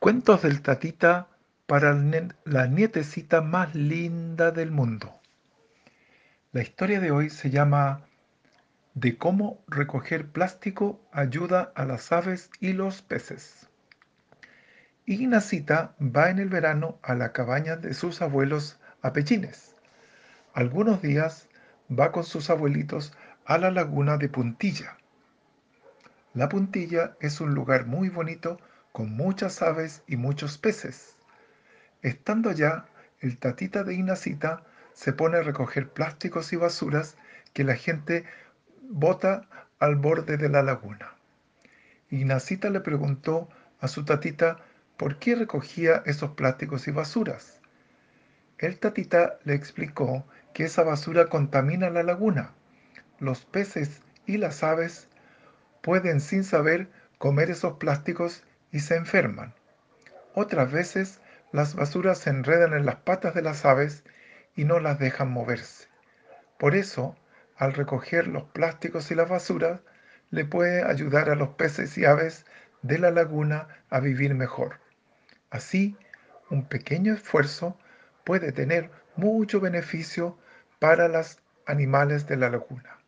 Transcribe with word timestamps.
Cuentos 0.00 0.40
del 0.40 0.62
tatita 0.62 1.28
para 1.66 1.92
la 1.92 2.66
nietecita 2.66 3.42
más 3.42 3.74
linda 3.74 4.50
del 4.50 4.70
mundo. 4.70 5.20
La 6.52 6.62
historia 6.62 7.00
de 7.00 7.10
hoy 7.10 7.28
se 7.28 7.50
llama 7.50 8.06
De 8.94 9.18
cómo 9.18 9.62
recoger 9.68 10.26
plástico 10.26 10.98
ayuda 11.12 11.70
a 11.74 11.84
las 11.84 12.12
aves 12.12 12.50
y 12.60 12.72
los 12.72 13.02
peces. 13.02 13.68
Ignacita 15.04 15.94
va 16.00 16.30
en 16.30 16.38
el 16.38 16.48
verano 16.48 16.98
a 17.02 17.14
la 17.14 17.32
cabaña 17.32 17.76
de 17.76 17.92
sus 17.92 18.22
abuelos 18.22 18.80
a 19.02 19.12
Pechines. 19.12 19.76
Algunos 20.54 21.02
días 21.02 21.46
va 21.90 22.10
con 22.10 22.24
sus 22.24 22.48
abuelitos 22.48 23.12
a 23.44 23.58
la 23.58 23.70
laguna 23.70 24.16
de 24.16 24.30
Puntilla. 24.30 24.96
La 26.32 26.48
Puntilla 26.48 27.18
es 27.20 27.42
un 27.42 27.54
lugar 27.54 27.84
muy 27.84 28.08
bonito 28.08 28.58
con 28.92 29.10
muchas 29.12 29.62
aves 29.62 30.02
y 30.06 30.16
muchos 30.16 30.58
peces. 30.58 31.16
Estando 32.02 32.50
allá, 32.50 32.86
el 33.20 33.38
tatita 33.38 33.84
de 33.84 33.94
Inacita 33.94 34.64
se 34.92 35.12
pone 35.12 35.38
a 35.38 35.42
recoger 35.42 35.90
plásticos 35.90 36.52
y 36.52 36.56
basuras 36.56 37.16
que 37.52 37.64
la 37.64 37.76
gente 37.76 38.24
bota 38.82 39.48
al 39.78 39.96
borde 39.96 40.36
de 40.36 40.48
la 40.48 40.62
laguna. 40.62 41.14
Ignacita 42.10 42.70
le 42.70 42.80
preguntó 42.80 43.48
a 43.80 43.88
su 43.88 44.04
tatita 44.04 44.58
por 44.96 45.18
qué 45.18 45.34
recogía 45.34 46.02
esos 46.06 46.32
plásticos 46.32 46.88
y 46.88 46.90
basuras. 46.90 47.60
El 48.58 48.78
tatita 48.78 49.38
le 49.44 49.54
explicó 49.54 50.26
que 50.52 50.64
esa 50.64 50.82
basura 50.82 51.26
contamina 51.26 51.88
la 51.88 52.02
laguna. 52.02 52.52
Los 53.18 53.44
peces 53.44 54.02
y 54.26 54.36
las 54.36 54.62
aves 54.62 55.08
pueden 55.80 56.20
sin 56.20 56.44
saber 56.44 56.88
comer 57.18 57.50
esos 57.50 57.74
plásticos 57.74 58.42
y 58.72 58.80
se 58.80 58.96
enferman. 58.96 59.54
Otras 60.34 60.70
veces 60.70 61.20
las 61.52 61.74
basuras 61.74 62.18
se 62.18 62.30
enredan 62.30 62.74
en 62.74 62.86
las 62.86 62.96
patas 62.96 63.34
de 63.34 63.42
las 63.42 63.64
aves 63.64 64.04
y 64.54 64.64
no 64.64 64.80
las 64.80 64.98
dejan 64.98 65.30
moverse. 65.30 65.88
Por 66.58 66.74
eso, 66.74 67.16
al 67.56 67.72
recoger 67.72 68.28
los 68.28 68.44
plásticos 68.44 69.10
y 69.10 69.14
las 69.14 69.28
basuras, 69.28 69.80
le 70.30 70.44
puede 70.44 70.84
ayudar 70.84 71.30
a 71.30 71.34
los 71.34 71.50
peces 71.50 71.98
y 71.98 72.04
aves 72.04 72.46
de 72.82 72.98
la 72.98 73.10
laguna 73.10 73.68
a 73.90 74.00
vivir 74.00 74.34
mejor. 74.34 74.78
Así, 75.50 75.96
un 76.50 76.66
pequeño 76.66 77.14
esfuerzo 77.14 77.78
puede 78.24 78.52
tener 78.52 78.90
mucho 79.16 79.60
beneficio 79.60 80.38
para 80.78 81.08
los 81.08 81.40
animales 81.66 82.26
de 82.26 82.36
la 82.36 82.50
laguna. 82.50 82.98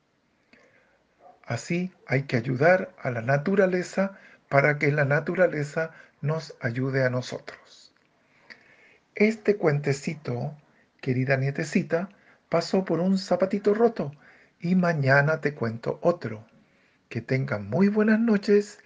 Así 1.44 1.92
hay 2.06 2.24
que 2.24 2.36
ayudar 2.36 2.94
a 2.98 3.10
la 3.10 3.22
naturaleza 3.22 4.18
para 4.52 4.76
que 4.76 4.92
la 4.92 5.06
naturaleza 5.06 5.92
nos 6.20 6.54
ayude 6.60 7.06
a 7.06 7.08
nosotros. 7.08 7.94
Este 9.14 9.56
cuentecito, 9.56 10.54
querida 11.00 11.38
nietecita, 11.38 12.10
pasó 12.50 12.84
por 12.84 13.00
un 13.00 13.16
zapatito 13.16 13.72
roto 13.72 14.12
y 14.60 14.74
mañana 14.74 15.40
te 15.40 15.54
cuento 15.54 15.98
otro. 16.02 16.44
Que 17.08 17.22
tengan 17.22 17.70
muy 17.70 17.88
buenas 17.88 18.20
noches. 18.20 18.78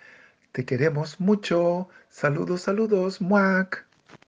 Te 0.53 0.65
queremos 0.65 1.19
mucho. 1.19 1.89
Saludos, 2.11 2.61
saludos, 2.63 3.21
muac. 3.21 3.86